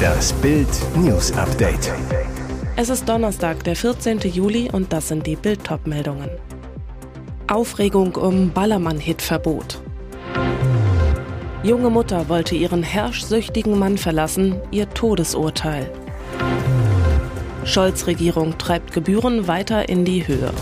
Das 0.00 0.32
Bild 0.34 0.68
News 0.96 1.32
Update. 1.32 1.92
Es 2.76 2.88
ist 2.88 3.08
Donnerstag, 3.08 3.62
der 3.64 3.76
14. 3.76 4.20
Juli 4.20 4.70
und 4.72 4.92
das 4.92 5.08
sind 5.08 5.26
die 5.26 5.36
Bild 5.36 5.60
meldungen 5.86 6.30
Aufregung 7.48 8.14
um 8.14 8.50
Ballermann-Hit-Verbot. 8.50 9.80
Junge 11.62 11.90
Mutter 11.90 12.28
wollte 12.28 12.54
ihren 12.54 12.82
herrschsüchtigen 12.82 13.78
Mann 13.78 13.98
verlassen, 13.98 14.56
ihr 14.70 14.88
Todesurteil. 14.88 15.90
Scholz-Regierung 17.64 18.56
treibt 18.56 18.92
Gebühren 18.92 19.46
weiter 19.46 19.88
in 19.88 20.04
die 20.04 20.26
Höhe. 20.26 20.52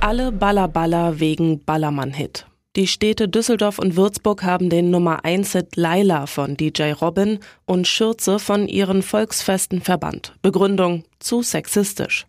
Alle 0.00 0.30
Ballerballer 0.30 1.18
wegen 1.18 1.64
Ballermann-Hit. 1.64 2.45
Die 2.76 2.86
Städte 2.86 3.26
Düsseldorf 3.26 3.78
und 3.78 3.96
Würzburg 3.96 4.42
haben 4.42 4.68
den 4.68 4.90
Nummer 4.90 5.24
1 5.24 5.52
Hit 5.52 5.76
Laila 5.76 6.26
von 6.26 6.58
DJ 6.58 6.92
Robin 6.92 7.38
und 7.64 7.88
Schürze 7.88 8.38
von 8.38 8.68
ihren 8.68 9.00
Volksfesten 9.00 9.80
verbannt. 9.80 10.34
Begründung 10.42 11.04
zu 11.18 11.40
sexistisch. 11.40 12.26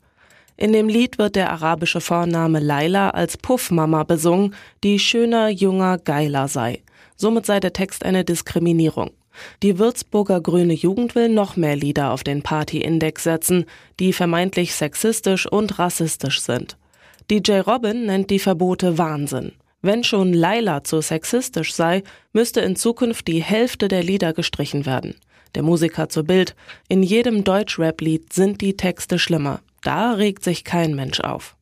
In 0.55 0.71
dem 0.71 0.87
Lied 0.87 1.17
wird 1.17 1.35
der 1.35 1.51
arabische 1.51 1.99
Vorname 1.99 2.61
Laila 2.61 3.09
als 3.09 3.35
Puffmama 3.35 4.05
besungen, 4.05 4.55
die 4.85 4.99
schöner, 4.99 5.49
junger, 5.49 5.97
geiler 5.97 6.47
sei. 6.47 6.81
Somit 7.17 7.45
sei 7.45 7.59
der 7.59 7.73
Text 7.73 8.05
eine 8.05 8.23
Diskriminierung. 8.23 9.11
Die 9.63 9.77
Würzburger 9.79 10.39
Grüne 10.39 10.73
Jugend 10.73 11.13
will 11.13 11.27
noch 11.27 11.57
mehr 11.57 11.75
Lieder 11.75 12.13
auf 12.13 12.23
den 12.23 12.41
Partyindex 12.41 13.23
setzen, 13.23 13.65
die 13.99 14.13
vermeintlich 14.13 14.73
sexistisch 14.75 15.45
und 15.45 15.77
rassistisch 15.77 16.39
sind. 16.39 16.77
DJ 17.29 17.59
Robin 17.59 18.05
nennt 18.05 18.29
die 18.29 18.39
Verbote 18.39 18.97
Wahnsinn. 18.97 19.51
Wenn 19.81 20.03
schon 20.03 20.33
Laila 20.33 20.83
zu 20.83 21.01
sexistisch 21.01 21.73
sei, 21.73 22.03
müsste 22.33 22.61
in 22.61 22.75
Zukunft 22.75 23.27
die 23.27 23.43
Hälfte 23.43 23.87
der 23.87 24.03
Lieder 24.03 24.33
gestrichen 24.33 24.85
werden. 24.85 25.15
Der 25.55 25.63
Musiker 25.63 26.07
zu 26.07 26.23
Bild, 26.23 26.55
in 26.87 27.03
jedem 27.03 27.43
Deutsch-Rap-Lied 27.43 28.31
sind 28.31 28.61
die 28.61 28.77
Texte 28.77 29.19
schlimmer. 29.19 29.61
Da 29.83 30.13
regt 30.13 30.43
sich 30.43 30.63
kein 30.63 30.95
Mensch 30.95 31.19
auf. 31.19 31.56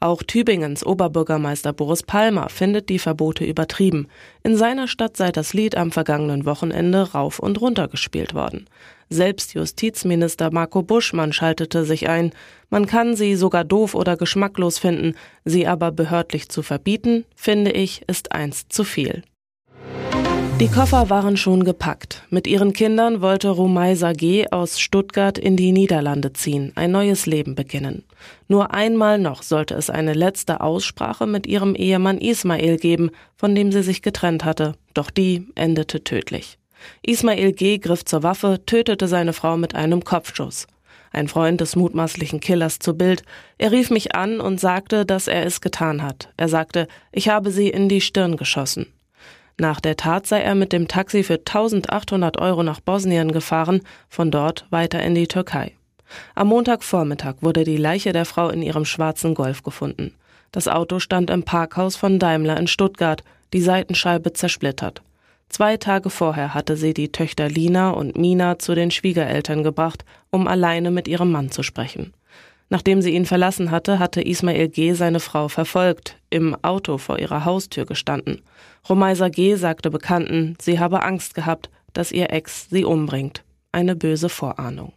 Auch 0.00 0.22
Tübingens 0.22 0.84
Oberbürgermeister 0.86 1.72
Boris 1.72 2.02
Palmer 2.02 2.48
findet 2.48 2.88
die 2.88 2.98
Verbote 2.98 3.44
übertrieben. 3.44 4.06
In 4.42 4.56
seiner 4.56 4.86
Stadt 4.86 5.16
sei 5.16 5.32
das 5.32 5.54
Lied 5.54 5.76
am 5.76 5.90
vergangenen 5.90 6.46
Wochenende 6.46 7.12
rauf 7.12 7.38
und 7.38 7.60
runter 7.60 7.88
gespielt 7.88 8.34
worden. 8.34 8.66
Selbst 9.10 9.54
Justizminister 9.54 10.50
Marco 10.52 10.82
Buschmann 10.82 11.32
schaltete 11.32 11.84
sich 11.84 12.08
ein. 12.08 12.32
Man 12.70 12.86
kann 12.86 13.16
sie 13.16 13.34
sogar 13.34 13.64
doof 13.64 13.94
oder 13.94 14.16
geschmacklos 14.16 14.78
finden, 14.78 15.14
sie 15.44 15.66
aber 15.66 15.90
behördlich 15.90 16.48
zu 16.48 16.62
verbieten, 16.62 17.24
finde 17.34 17.72
ich, 17.72 18.02
ist 18.06 18.32
eins 18.32 18.68
zu 18.68 18.84
viel. 18.84 19.22
Die 20.60 20.66
Koffer 20.66 21.08
waren 21.08 21.36
schon 21.36 21.62
gepackt. 21.62 22.24
Mit 22.30 22.48
ihren 22.48 22.72
Kindern 22.72 23.20
wollte 23.20 23.48
Rumaisa 23.48 24.12
G. 24.12 24.48
aus 24.50 24.80
Stuttgart 24.80 25.38
in 25.38 25.56
die 25.56 25.70
Niederlande 25.70 26.32
ziehen, 26.32 26.72
ein 26.74 26.90
neues 26.90 27.26
Leben 27.26 27.54
beginnen. 27.54 28.02
Nur 28.48 28.74
einmal 28.74 29.20
noch 29.20 29.44
sollte 29.44 29.74
es 29.74 29.88
eine 29.88 30.14
letzte 30.14 30.60
Aussprache 30.60 31.28
mit 31.28 31.46
ihrem 31.46 31.76
Ehemann 31.76 32.18
Ismail 32.18 32.76
geben, 32.76 33.10
von 33.36 33.54
dem 33.54 33.70
sie 33.70 33.84
sich 33.84 34.02
getrennt 34.02 34.44
hatte, 34.44 34.74
doch 34.94 35.10
die 35.10 35.46
endete 35.54 36.02
tödlich. 36.02 36.58
Ismail 37.02 37.52
G. 37.52 37.78
griff 37.78 38.04
zur 38.04 38.24
Waffe, 38.24 38.60
tötete 38.66 39.06
seine 39.06 39.34
Frau 39.34 39.56
mit 39.56 39.76
einem 39.76 40.02
Kopfschuss. 40.02 40.66
Ein 41.12 41.28
Freund 41.28 41.60
des 41.60 41.76
mutmaßlichen 41.76 42.40
Killers 42.40 42.80
zu 42.80 42.94
Bild. 42.94 43.22
Er 43.58 43.70
rief 43.70 43.90
mich 43.90 44.16
an 44.16 44.40
und 44.40 44.58
sagte, 44.58 45.06
dass 45.06 45.28
er 45.28 45.46
es 45.46 45.60
getan 45.60 46.02
hat. 46.02 46.30
Er 46.36 46.48
sagte, 46.48 46.88
ich 47.12 47.28
habe 47.28 47.52
sie 47.52 47.68
in 47.68 47.88
die 47.88 48.00
Stirn 48.00 48.36
geschossen. 48.36 48.86
Nach 49.60 49.80
der 49.80 49.96
Tat 49.96 50.26
sei 50.26 50.40
er 50.40 50.54
mit 50.54 50.72
dem 50.72 50.86
Taxi 50.86 51.24
für 51.24 51.34
1800 51.34 52.38
Euro 52.38 52.62
nach 52.62 52.80
Bosnien 52.80 53.32
gefahren, 53.32 53.82
von 54.08 54.30
dort 54.30 54.66
weiter 54.70 55.02
in 55.02 55.16
die 55.16 55.26
Türkei. 55.26 55.72
Am 56.36 56.48
Montagvormittag 56.48 57.36
wurde 57.40 57.64
die 57.64 57.76
Leiche 57.76 58.12
der 58.12 58.24
Frau 58.24 58.48
in 58.50 58.62
ihrem 58.62 58.84
schwarzen 58.84 59.34
Golf 59.34 59.64
gefunden. 59.64 60.14
Das 60.52 60.68
Auto 60.68 61.00
stand 61.00 61.28
im 61.28 61.42
Parkhaus 61.42 61.96
von 61.96 62.18
Daimler 62.20 62.56
in 62.56 62.68
Stuttgart, 62.68 63.24
die 63.52 63.60
Seitenscheibe 63.60 64.32
zersplittert. 64.32 65.02
Zwei 65.48 65.76
Tage 65.76 66.10
vorher 66.10 66.54
hatte 66.54 66.76
sie 66.76 66.94
die 66.94 67.10
Töchter 67.10 67.48
Lina 67.48 67.90
und 67.90 68.16
Mina 68.16 68.58
zu 68.58 68.74
den 68.74 68.90
Schwiegereltern 68.90 69.64
gebracht, 69.64 70.04
um 70.30 70.46
alleine 70.46 70.90
mit 70.90 71.08
ihrem 71.08 71.32
Mann 71.32 71.50
zu 71.50 71.62
sprechen. 71.62 72.12
Nachdem 72.70 73.00
sie 73.00 73.14
ihn 73.14 73.24
verlassen 73.24 73.70
hatte, 73.70 73.98
hatte 73.98 74.20
Ismail 74.20 74.68
G. 74.68 74.92
seine 74.92 75.20
Frau 75.20 75.48
verfolgt, 75.48 76.16
im 76.30 76.56
Auto 76.62 76.98
vor 76.98 77.18
ihrer 77.18 77.44
Haustür 77.44 77.86
gestanden. 77.86 78.42
Romaisa 78.88 79.28
G. 79.28 79.54
sagte 79.54 79.90
Bekannten, 79.90 80.56
sie 80.60 80.78
habe 80.78 81.02
Angst 81.02 81.34
gehabt, 81.34 81.70
dass 81.94 82.12
ihr 82.12 82.30
Ex 82.30 82.68
sie 82.68 82.84
umbringt. 82.84 83.42
Eine 83.72 83.96
böse 83.96 84.28
Vorahnung. 84.28 84.92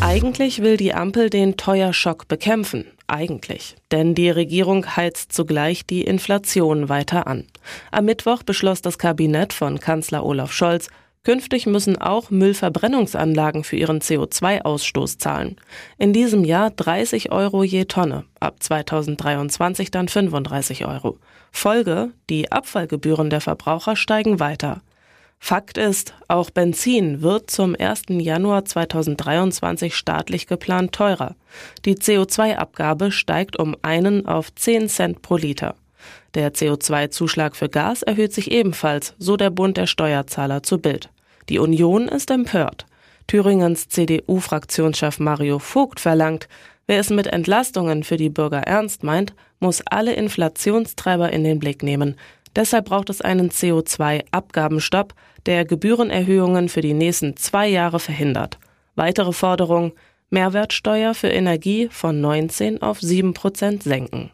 Eigentlich 0.00 0.62
will 0.62 0.76
die 0.76 0.94
Ampel 0.94 1.30
den 1.30 1.56
Teuerschock 1.56 2.28
bekämpfen. 2.28 2.84
Eigentlich. 3.06 3.74
Denn 3.90 4.14
die 4.14 4.30
Regierung 4.30 4.96
heizt 4.96 5.32
zugleich 5.32 5.86
die 5.86 6.02
Inflation 6.02 6.88
weiter 6.88 7.26
an. 7.26 7.46
Am 7.90 8.04
Mittwoch 8.04 8.42
beschloss 8.42 8.82
das 8.82 8.98
Kabinett 8.98 9.52
von 9.52 9.80
Kanzler 9.80 10.24
Olaf 10.24 10.52
Scholz, 10.52 10.88
Künftig 11.24 11.64
müssen 11.64 11.96
auch 11.96 12.30
Müllverbrennungsanlagen 12.30 13.64
für 13.64 13.76
ihren 13.76 14.00
CO2-Ausstoß 14.00 15.18
zahlen. 15.18 15.56
In 15.96 16.12
diesem 16.12 16.44
Jahr 16.44 16.70
30 16.70 17.32
Euro 17.32 17.64
je 17.64 17.86
Tonne, 17.86 18.24
ab 18.40 18.62
2023 18.62 19.90
dann 19.90 20.08
35 20.08 20.84
Euro. 20.84 21.16
Folge, 21.50 22.10
die 22.28 22.52
Abfallgebühren 22.52 23.30
der 23.30 23.40
Verbraucher 23.40 23.96
steigen 23.96 24.38
weiter. 24.38 24.82
Fakt 25.38 25.78
ist, 25.78 26.14
auch 26.28 26.50
Benzin 26.50 27.22
wird 27.22 27.50
zum 27.50 27.74
1. 27.78 28.02
Januar 28.08 28.66
2023 28.66 29.94
staatlich 29.94 30.46
geplant 30.46 30.92
teurer. 30.92 31.36
Die 31.86 31.96
CO2-Abgabe 31.96 33.12
steigt 33.12 33.58
um 33.58 33.76
einen 33.80 34.26
auf 34.26 34.54
10 34.54 34.90
Cent 34.90 35.22
pro 35.22 35.36
Liter. 35.36 35.74
Der 36.34 36.52
CO2-Zuschlag 36.52 37.56
für 37.56 37.68
Gas 37.70 38.02
erhöht 38.02 38.32
sich 38.34 38.50
ebenfalls, 38.50 39.14
so 39.18 39.36
der 39.38 39.50
Bund 39.50 39.76
der 39.76 39.86
Steuerzahler 39.86 40.62
zu 40.62 40.78
Bild. 40.78 41.08
Die 41.48 41.58
Union 41.58 42.08
ist 42.08 42.30
empört. 42.30 42.86
Thüringens 43.26 43.88
CDU-Fraktionschef 43.88 45.18
Mario 45.18 45.58
Vogt 45.58 46.00
verlangt, 46.00 46.48
wer 46.86 47.00
es 47.00 47.10
mit 47.10 47.26
Entlastungen 47.26 48.04
für 48.04 48.16
die 48.16 48.28
Bürger 48.28 48.60
ernst 48.60 49.02
meint, 49.02 49.34
muss 49.60 49.82
alle 49.86 50.14
Inflationstreiber 50.14 51.32
in 51.32 51.44
den 51.44 51.58
Blick 51.58 51.82
nehmen. 51.82 52.16
Deshalb 52.54 52.86
braucht 52.86 53.10
es 53.10 53.20
einen 53.20 53.50
CO2-Abgabenstopp, 53.50 55.14
der 55.46 55.64
Gebührenerhöhungen 55.64 56.68
für 56.68 56.80
die 56.80 56.94
nächsten 56.94 57.36
zwei 57.36 57.68
Jahre 57.68 57.98
verhindert. 57.98 58.58
Weitere 58.94 59.32
Forderung, 59.32 59.92
Mehrwertsteuer 60.30 61.14
für 61.14 61.28
Energie 61.28 61.88
von 61.90 62.20
19 62.20 62.82
auf 62.82 63.00
7 63.00 63.34
Prozent 63.34 63.82
senken. 63.82 64.30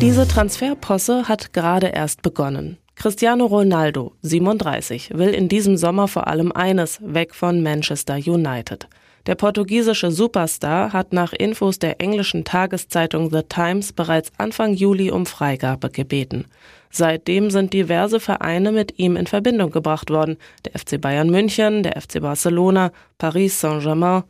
Diese 0.00 0.28
Transferposse 0.28 1.26
hat 1.28 1.52
gerade 1.52 1.88
erst 1.88 2.22
begonnen. 2.22 2.78
Cristiano 2.98 3.44
Ronaldo, 3.44 4.14
37, 4.22 5.10
will 5.12 5.28
in 5.28 5.50
diesem 5.50 5.76
Sommer 5.76 6.08
vor 6.08 6.28
allem 6.28 6.50
eines, 6.50 6.98
weg 7.02 7.34
von 7.34 7.62
Manchester 7.62 8.14
United. 8.14 8.88
Der 9.26 9.34
portugiesische 9.34 10.10
Superstar 10.10 10.94
hat 10.94 11.12
nach 11.12 11.34
Infos 11.34 11.78
der 11.78 12.00
englischen 12.00 12.44
Tageszeitung 12.44 13.30
The 13.30 13.42
Times 13.42 13.92
bereits 13.92 14.32
Anfang 14.38 14.72
Juli 14.72 15.10
um 15.10 15.26
Freigabe 15.26 15.90
gebeten. 15.90 16.46
Seitdem 16.90 17.50
sind 17.50 17.74
diverse 17.74 18.18
Vereine 18.18 18.72
mit 18.72 18.98
ihm 18.98 19.16
in 19.16 19.26
Verbindung 19.26 19.70
gebracht 19.70 20.08
worden. 20.08 20.38
Der 20.64 20.80
FC 20.80 20.98
Bayern 20.98 21.28
München, 21.28 21.82
der 21.82 22.00
FC 22.00 22.22
Barcelona, 22.22 22.92
Paris 23.18 23.60
Saint-Germain. 23.60 24.22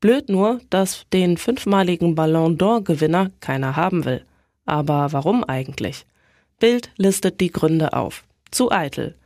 Blöd 0.00 0.30
nur, 0.30 0.60
dass 0.70 1.04
den 1.12 1.36
fünfmaligen 1.36 2.14
Ballon 2.14 2.56
d'Or-Gewinner 2.56 3.32
keiner 3.40 3.76
haben 3.76 4.06
will. 4.06 4.24
Aber 4.64 5.12
warum 5.12 5.44
eigentlich? 5.44 6.06
Bild 6.64 6.88
listet 6.96 7.42
die 7.42 7.50
Gründe 7.52 7.92
auf. 7.92 8.24
Zu 8.50 8.72
eitel. 8.72 9.16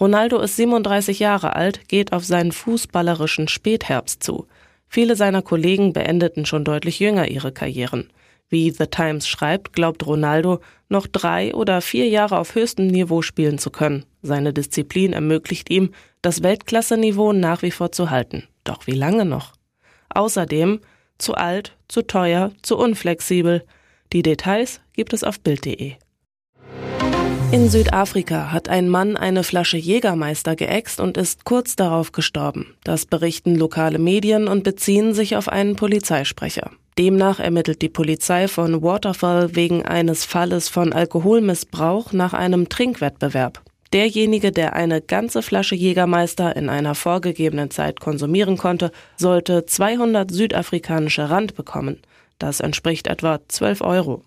Ronaldo 0.00 0.40
ist 0.40 0.56
37 0.56 1.20
Jahre 1.20 1.54
alt, 1.54 1.88
geht 1.88 2.12
auf 2.12 2.24
seinen 2.24 2.50
fußballerischen 2.50 3.46
Spätherbst 3.46 4.20
zu. 4.20 4.48
Viele 4.88 5.14
seiner 5.14 5.40
Kollegen 5.40 5.92
beendeten 5.92 6.44
schon 6.44 6.64
deutlich 6.64 6.98
jünger 6.98 7.28
ihre 7.28 7.52
Karrieren. 7.52 8.10
Wie 8.48 8.72
The 8.72 8.88
Times 8.88 9.28
schreibt, 9.28 9.74
glaubt 9.74 10.04
Ronaldo, 10.08 10.58
noch 10.88 11.06
drei 11.06 11.54
oder 11.54 11.82
vier 11.82 12.08
Jahre 12.08 12.36
auf 12.36 12.56
höchstem 12.56 12.88
Niveau 12.88 13.22
spielen 13.22 13.58
zu 13.58 13.70
können. 13.70 14.04
Seine 14.22 14.52
Disziplin 14.52 15.12
ermöglicht 15.12 15.70
ihm, 15.70 15.92
das 16.20 16.42
Weltklasseniveau 16.42 17.32
nach 17.32 17.62
wie 17.62 17.70
vor 17.70 17.92
zu 17.92 18.10
halten. 18.10 18.48
Doch 18.64 18.88
wie 18.88 18.96
lange 18.96 19.24
noch? 19.24 19.52
Außerdem 20.08 20.80
zu 21.16 21.34
alt, 21.34 21.76
zu 21.86 22.02
teuer, 22.02 22.50
zu 22.62 22.76
unflexibel. 22.76 23.64
Die 24.12 24.24
Details 24.24 24.80
gibt 24.94 25.12
es 25.12 25.22
auf 25.22 25.38
Bild.de. 25.38 25.94
In 27.50 27.70
Südafrika 27.70 28.52
hat 28.52 28.68
ein 28.68 28.90
Mann 28.90 29.16
eine 29.16 29.42
Flasche 29.42 29.78
Jägermeister 29.78 30.54
geäxt 30.54 31.00
und 31.00 31.16
ist 31.16 31.46
kurz 31.46 31.76
darauf 31.76 32.12
gestorben. 32.12 32.74
Das 32.84 33.06
berichten 33.06 33.54
lokale 33.54 33.98
Medien 33.98 34.48
und 34.48 34.64
beziehen 34.64 35.14
sich 35.14 35.34
auf 35.34 35.48
einen 35.48 35.74
Polizeisprecher. 35.74 36.70
Demnach 36.98 37.40
ermittelt 37.40 37.80
die 37.80 37.88
Polizei 37.88 38.48
von 38.48 38.82
Waterfall 38.82 39.56
wegen 39.56 39.82
eines 39.82 40.26
Falles 40.26 40.68
von 40.68 40.92
Alkoholmissbrauch 40.92 42.12
nach 42.12 42.34
einem 42.34 42.68
Trinkwettbewerb. 42.68 43.62
Derjenige, 43.94 44.52
der 44.52 44.74
eine 44.74 45.00
ganze 45.00 45.40
Flasche 45.40 45.74
Jägermeister 45.74 46.54
in 46.54 46.68
einer 46.68 46.94
vorgegebenen 46.94 47.70
Zeit 47.70 47.98
konsumieren 47.98 48.58
konnte, 48.58 48.92
sollte 49.16 49.64
200 49.64 50.30
südafrikanische 50.30 51.30
Rand 51.30 51.54
bekommen. 51.54 52.02
Das 52.38 52.60
entspricht 52.60 53.06
etwa 53.06 53.40
12 53.48 53.80
Euro. 53.80 54.22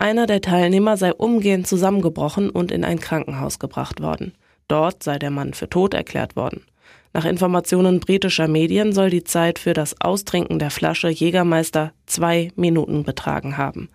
Einer 0.00 0.28
der 0.28 0.40
Teilnehmer 0.40 0.96
sei 0.96 1.12
umgehend 1.12 1.66
zusammengebrochen 1.66 2.50
und 2.50 2.70
in 2.70 2.84
ein 2.84 3.00
Krankenhaus 3.00 3.58
gebracht 3.58 4.00
worden. 4.00 4.32
Dort 4.68 5.02
sei 5.02 5.18
der 5.18 5.30
Mann 5.30 5.54
für 5.54 5.68
tot 5.68 5.92
erklärt 5.92 6.36
worden. 6.36 6.62
Nach 7.12 7.24
Informationen 7.24 7.98
britischer 7.98 8.46
Medien 8.46 8.92
soll 8.92 9.10
die 9.10 9.24
Zeit 9.24 9.58
für 9.58 9.72
das 9.72 10.00
Austrinken 10.00 10.60
der 10.60 10.70
Flasche 10.70 11.08
Jägermeister 11.08 11.92
zwei 12.06 12.52
Minuten 12.54 13.02
betragen 13.02 13.56
haben. 13.58 13.88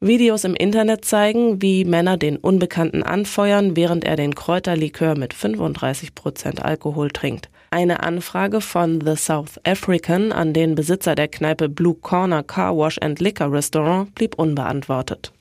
Videos 0.00 0.44
im 0.44 0.54
Internet 0.54 1.04
zeigen, 1.04 1.60
wie 1.60 1.84
Männer 1.84 2.16
den 2.16 2.38
Unbekannten 2.38 3.02
anfeuern, 3.02 3.76
während 3.76 4.04
er 4.04 4.16
den 4.16 4.34
Kräuterlikör 4.34 5.14
mit 5.14 5.34
35 5.34 6.14
Prozent 6.14 6.64
Alkohol 6.64 7.10
trinkt. 7.10 7.49
Eine 7.72 8.02
Anfrage 8.02 8.60
von 8.60 9.00
The 9.00 9.14
South 9.14 9.60
African 9.64 10.32
an 10.32 10.52
den 10.52 10.74
Besitzer 10.74 11.14
der 11.14 11.28
Kneipe 11.28 11.68
Blue 11.68 11.94
Corner 11.94 12.42
Car 12.42 12.76
Wash 12.76 12.98
and 13.00 13.20
Liquor 13.20 13.52
Restaurant 13.52 14.12
blieb 14.16 14.34
unbeantwortet. 14.34 15.32